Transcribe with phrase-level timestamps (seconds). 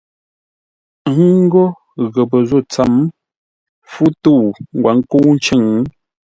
[1.37, 1.63] Ńgó
[2.13, 2.93] ghəpə́ zô tsəm,
[3.91, 4.43] fú tə̂u
[4.77, 5.65] ngwǒ nkə̂u ncʉ̂ŋ.